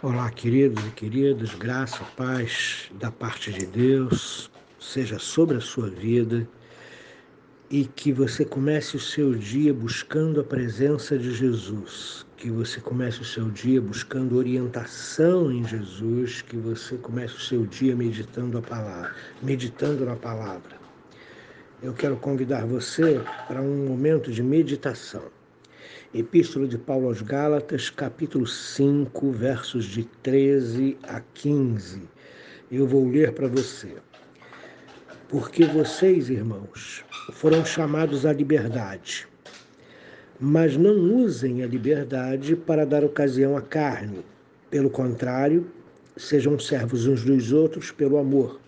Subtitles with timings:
[0.00, 6.48] Olá, queridos e queridas, graça, paz da parte de Deus seja sobre a sua vida
[7.68, 13.22] e que você comece o seu dia buscando a presença de Jesus, que você comece
[13.22, 18.62] o seu dia buscando orientação em Jesus, que você comece o seu dia meditando a
[18.62, 19.12] palavra,
[19.42, 20.78] meditando na palavra.
[21.82, 25.37] Eu quero convidar você para um momento de meditação.
[26.14, 32.00] Epístola de Paulo aos Gálatas, capítulo 5, versos de 13 a 15.
[32.72, 33.92] Eu vou ler para você.
[35.28, 37.04] Porque vocês, irmãos,
[37.34, 39.28] foram chamados à liberdade,
[40.40, 44.24] mas não usem a liberdade para dar ocasião à carne.
[44.70, 45.70] Pelo contrário,
[46.16, 48.58] sejam servos uns dos outros pelo amor.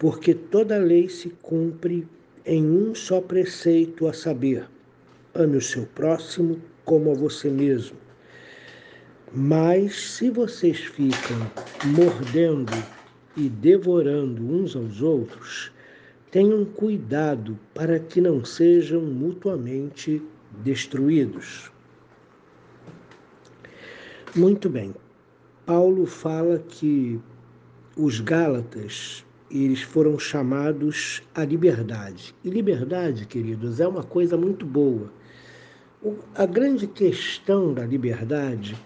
[0.00, 2.08] Porque toda lei se cumpre
[2.44, 4.73] em um só preceito, a saber,
[5.34, 7.96] ame o seu próximo como a você mesmo.
[9.32, 11.50] Mas se vocês ficam
[11.82, 12.86] mordendo
[13.36, 15.72] e devorando uns aos outros,
[16.30, 20.22] tenham cuidado para que não sejam mutuamente
[20.62, 21.70] destruídos.
[24.34, 24.94] Muito bem.
[25.66, 27.20] Paulo fala que
[27.96, 29.23] os Gálatas
[29.62, 32.34] eles foram chamados à liberdade.
[32.42, 35.10] E liberdade, queridos, é uma coisa muito boa
[36.34, 38.76] a grande questão da liberdade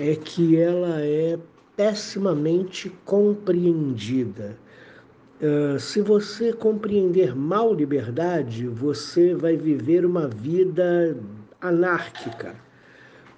[0.00, 1.38] é que ela é
[1.76, 4.56] pessimamente compreendida.
[5.40, 11.16] Uh, se você compreender mal liberdade, você vai viver uma vida
[11.60, 12.54] anárquica,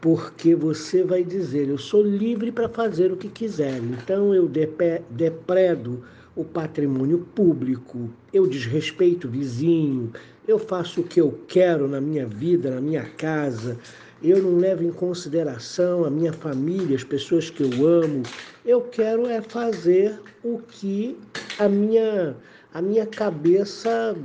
[0.00, 6.04] porque você vai dizer: Eu sou livre para fazer o que quiser, então eu depredo
[6.36, 10.12] o patrimônio público, eu desrespeito o vizinho,
[10.46, 13.78] eu faço o que eu quero na minha vida, na minha casa,
[14.22, 18.22] eu não levo em consideração a minha família, as pessoas que eu amo.
[18.64, 21.16] Eu quero é fazer o que
[21.58, 22.36] a minha,
[22.72, 24.16] a minha cabeça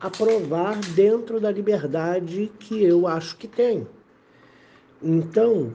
[0.00, 3.86] aprovar dentro da liberdade que eu acho que tenho.
[5.02, 5.72] Então,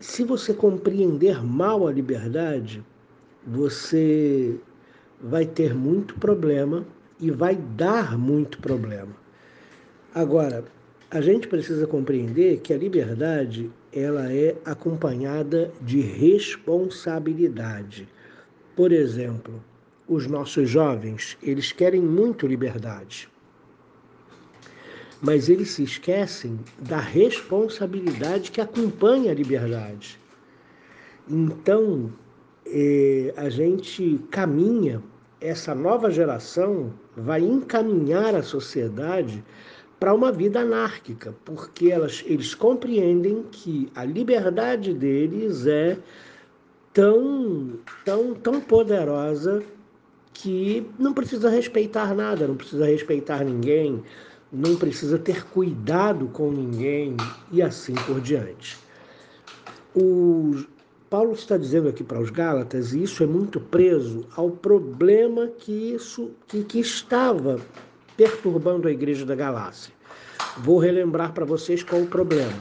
[0.00, 2.84] se você compreender mal a liberdade,
[3.46, 4.58] você
[5.20, 6.86] vai ter muito problema
[7.20, 9.14] e vai dar muito problema.
[10.14, 10.64] Agora,
[11.10, 18.08] a gente precisa compreender que a liberdade ela é acompanhada de responsabilidade.
[18.76, 19.62] Por exemplo,
[20.06, 23.28] os nossos jovens, eles querem muito liberdade.
[25.20, 30.20] Mas eles se esquecem da responsabilidade que acompanha a liberdade.
[31.28, 32.12] Então,
[32.70, 35.02] eh, a gente caminha,
[35.40, 39.44] essa nova geração vai encaminhar a sociedade
[39.98, 45.98] para uma vida anárquica, porque elas, eles compreendem que a liberdade deles é
[46.92, 49.62] tão, tão, tão poderosa
[50.32, 54.02] que não precisa respeitar nada, não precisa respeitar ninguém,
[54.52, 57.16] não precisa ter cuidado com ninguém
[57.50, 58.78] e assim por diante.
[59.94, 60.54] O,
[61.10, 65.72] Paulo está dizendo aqui para os Gálatas, e isso é muito preso ao problema que
[65.72, 67.58] isso que, que estava
[68.14, 69.90] perturbando a igreja da Galácia.
[70.58, 72.52] Vou relembrar para vocês qual o problema.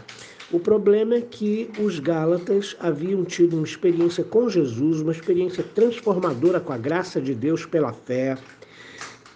[0.49, 6.61] O problema é que os Gálatas haviam tido uma experiência com Jesus, uma experiência transformadora
[6.61, 8.37] com a graça de Deus pela fé.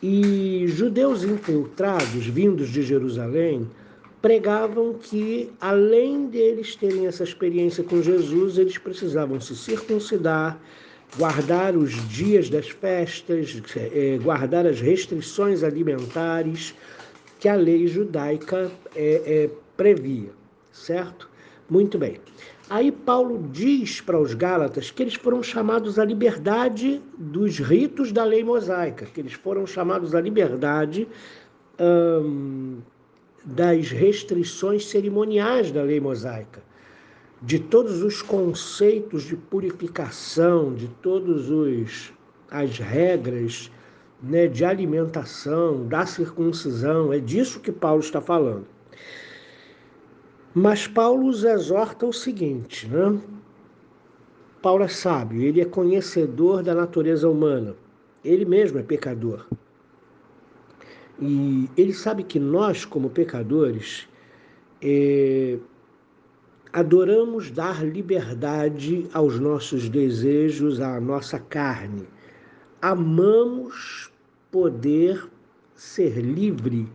[0.01, 3.67] E judeus infiltrados, vindos de Jerusalém,
[4.21, 10.59] pregavam que, além deles terem essa experiência com Jesus, eles precisavam se circuncidar,
[11.17, 16.75] guardar os dias das festas, eh, guardar as restrições alimentares
[17.39, 20.29] que a lei judaica é, é, previa,
[20.71, 21.27] certo?
[21.67, 22.17] Muito bem.
[22.69, 28.23] Aí Paulo diz para os Gálatas que eles foram chamados à liberdade dos ritos da
[28.23, 31.07] lei mosaica, que eles foram chamados à liberdade
[31.79, 32.77] hum,
[33.43, 36.63] das restrições cerimoniais da lei mosaica,
[37.41, 42.13] de todos os conceitos de purificação, de todos os
[42.51, 43.71] as regras
[44.21, 48.67] né, de alimentação, da circuncisão, é disso que Paulo está falando.
[50.53, 53.19] Mas Paulo os exorta o seguinte, né?
[54.61, 57.75] Paulo é sábio, ele é conhecedor da natureza humana,
[58.23, 59.47] ele mesmo é pecador.
[61.21, 64.07] E ele sabe que nós, como pecadores,
[64.81, 65.59] é,
[66.73, 72.07] adoramos dar liberdade aos nossos desejos, à nossa carne.
[72.81, 74.11] Amamos
[74.49, 75.29] poder
[75.75, 76.89] ser livre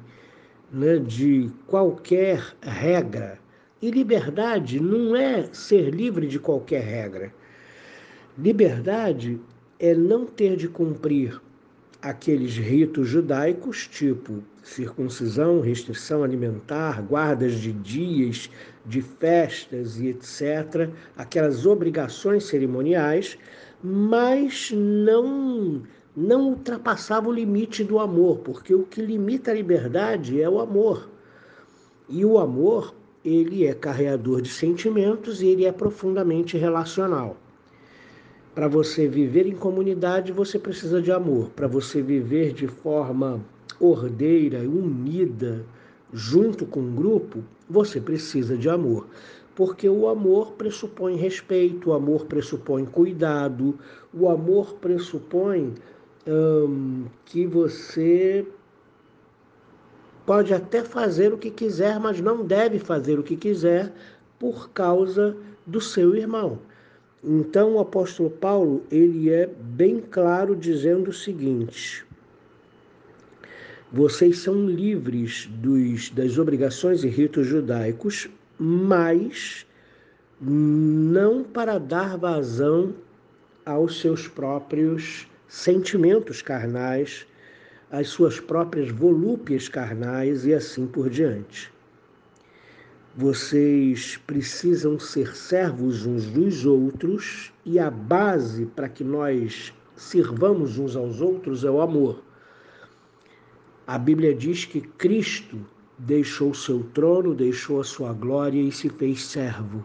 [0.72, 3.38] né, de qualquer regra,
[3.80, 7.32] E liberdade não é ser livre de qualquer regra.
[8.36, 9.38] Liberdade
[9.78, 11.40] é não ter de cumprir
[12.06, 18.48] aqueles ritos judaicos, tipo circuncisão, restrição alimentar, guardas de dias,
[18.84, 23.36] de festas e etc., aquelas obrigações cerimoniais,
[23.82, 25.82] mas não
[26.16, 31.10] não ultrapassava o limite do amor, porque o que limita a liberdade é o amor.
[32.08, 37.36] E o amor, ele é carreador de sentimentos e ele é profundamente relacional.
[38.56, 41.50] Para você viver em comunidade, você precisa de amor.
[41.50, 43.38] Para você viver de forma
[43.78, 45.62] ordeira, unida,
[46.10, 49.08] junto com um grupo, você precisa de amor.
[49.54, 53.78] Porque o amor pressupõe respeito, o amor pressupõe cuidado,
[54.10, 55.74] o amor pressupõe
[56.26, 58.46] hum, que você
[60.24, 63.92] pode até fazer o que quiser, mas não deve fazer o que quiser
[64.38, 65.36] por causa
[65.66, 66.58] do seu irmão.
[67.24, 72.04] Então o apóstolo Paulo, ele é bem claro dizendo o seguinte:
[73.92, 78.28] Vocês são livres dos, das obrigações e ritos judaicos,
[78.58, 79.66] mas
[80.40, 82.94] não para dar vazão
[83.64, 87.26] aos seus próprios sentimentos carnais,
[87.90, 91.72] às suas próprias volúpias carnais e assim por diante.
[93.18, 100.94] Vocês precisam ser servos uns dos outros e a base para que nós sirvamos uns
[100.94, 102.22] aos outros é o amor.
[103.86, 105.58] A Bíblia diz que Cristo
[105.96, 109.82] deixou seu trono, deixou a sua glória e se fez servo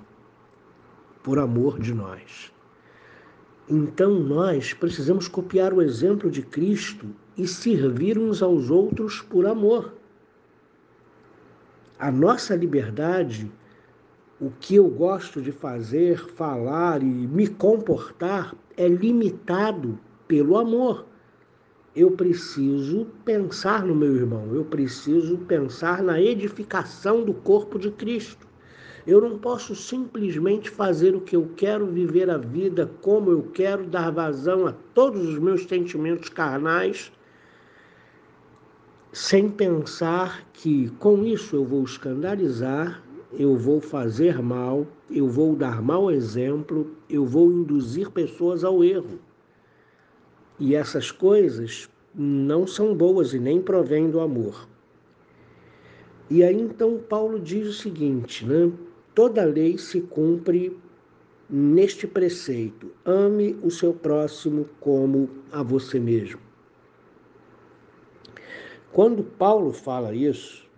[1.23, 2.51] por amor de nós.
[3.69, 7.05] Então nós precisamos copiar o exemplo de Cristo
[7.37, 10.00] e servir uns aos outros por amor
[11.99, 13.51] a nossa liberdade,
[14.39, 21.05] o que eu gosto de fazer, falar e me comportar é limitado pelo amor.
[21.95, 28.47] Eu preciso pensar no meu irmão, eu preciso pensar na edificação do corpo de Cristo.
[29.05, 33.85] Eu não posso simplesmente fazer o que eu quero, viver a vida como eu quero,
[33.85, 37.11] dar vazão a todos os meus sentimentos carnais
[39.11, 43.03] sem pensar que com isso eu vou escandalizar,
[43.33, 49.19] eu vou fazer mal, eu vou dar mau exemplo, eu vou induzir pessoas ao erro.
[50.57, 54.67] E essas coisas não são boas e nem provêm do amor.
[56.29, 58.71] E aí então Paulo diz o seguinte, né?
[59.13, 60.77] Toda lei se cumpre
[61.49, 66.50] neste preceito: ame o seu próximo como a você mesmo.
[68.93, 70.69] Quando Paulo fala isso,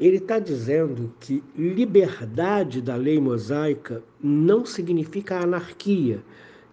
[0.00, 6.22] ele está dizendo que liberdade da lei mosaica não significa anarquia,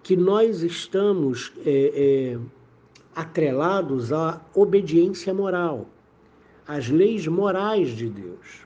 [0.01, 2.39] que nós estamos é, é,
[3.15, 5.87] atrelados à obediência moral,
[6.67, 8.65] às leis morais de Deus.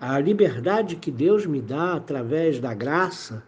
[0.00, 3.42] A liberdade que Deus me dá através da graça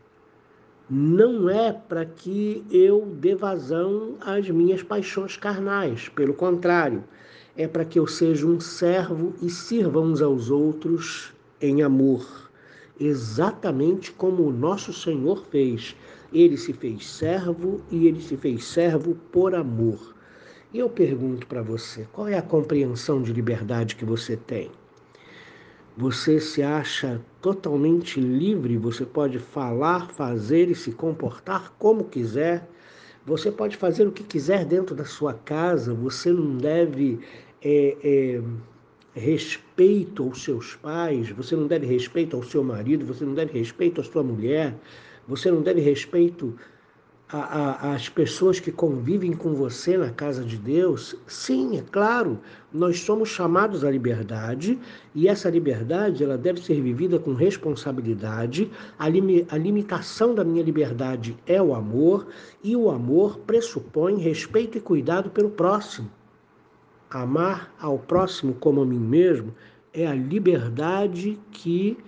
[0.88, 7.04] não é para que eu dê vazão às minhas paixões carnais, pelo contrário,
[7.60, 11.30] é para que eu seja um servo e sirva uns aos outros
[11.60, 12.50] em amor,
[12.98, 15.94] exatamente como o nosso Senhor fez.
[16.32, 20.14] Ele se fez servo e ele se fez servo por amor.
[20.72, 24.70] E eu pergunto para você, qual é a compreensão de liberdade que você tem?
[25.98, 32.66] Você se acha totalmente livre, você pode falar, fazer e se comportar como quiser
[33.26, 37.20] você pode fazer o que quiser dentro da sua casa, você não deve
[37.62, 38.42] é, é,
[39.14, 44.00] respeito aos seus pais, você não deve respeito ao seu marido, você não deve respeito
[44.00, 44.74] à sua mulher,
[45.26, 46.56] você não deve respeito
[47.32, 51.14] às pessoas que convivem com você na casa de Deus?
[51.28, 52.40] Sim, é claro,
[52.72, 54.76] nós somos chamados à liberdade
[55.14, 58.68] e essa liberdade ela deve ser vivida com responsabilidade.
[58.98, 62.26] A, lim, a limitação da minha liberdade é o amor
[62.64, 66.10] e o amor pressupõe respeito e cuidado pelo próximo.
[67.10, 69.54] Amar ao próximo como a mim mesmo
[69.92, 71.98] é a liberdade que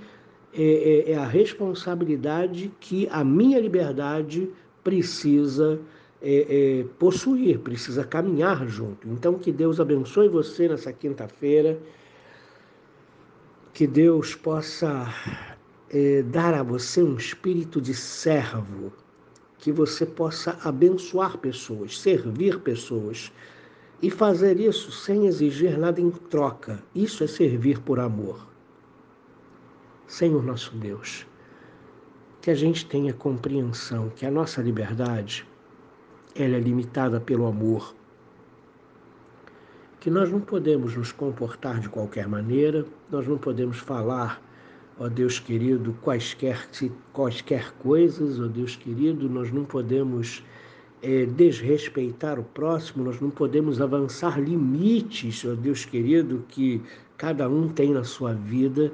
[0.54, 0.62] é,
[1.08, 4.48] é, é a responsabilidade que a minha liberdade
[4.84, 5.80] precisa
[6.20, 9.08] é, é, possuir, precisa caminhar junto.
[9.08, 11.78] Então, que Deus abençoe você nessa quinta-feira,
[13.74, 15.12] que Deus possa
[15.90, 18.92] é, dar a você um espírito de servo,
[19.58, 23.32] que você possa abençoar pessoas, servir pessoas
[24.02, 26.82] e fazer isso sem exigir nada em troca.
[26.92, 28.44] Isso é servir por amor.
[30.08, 31.24] Senhor nosso Deus,
[32.40, 35.46] que a gente tenha compreensão que a nossa liberdade
[36.34, 37.94] ela é limitada pelo amor,
[40.00, 44.42] que nós não podemos nos comportar de qualquer maneira, nós não podemos falar,
[44.98, 46.68] ó Deus querido, quaisquer,
[47.12, 50.42] quaisquer coisas, ó Deus querido, nós não podemos
[51.02, 56.80] é, desrespeitar o próximo, nós não podemos avançar limites, ó Deus querido, que
[57.16, 58.92] cada um tem na sua vida.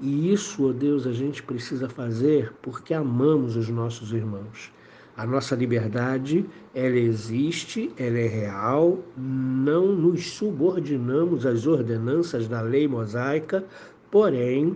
[0.00, 4.72] E isso, ó Deus, a gente precisa fazer porque amamos os nossos irmãos.
[5.14, 12.88] A nossa liberdade, ela existe, ela é real, não nos subordinamos às ordenanças da lei
[12.88, 13.62] mosaica,
[14.10, 14.74] porém,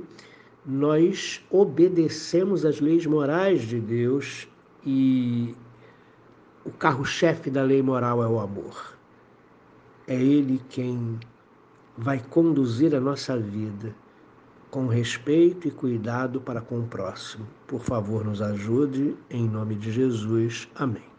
[0.65, 4.47] nós obedecemos às leis morais de Deus
[4.85, 5.55] e
[6.67, 8.97] o carro-chefe da lei moral é o amor.
[10.07, 11.19] É Ele quem
[11.97, 13.95] vai conduzir a nossa vida
[14.69, 17.47] com respeito e cuidado para com o próximo.
[17.67, 20.69] Por favor, nos ajude, em nome de Jesus.
[20.75, 21.16] Amém.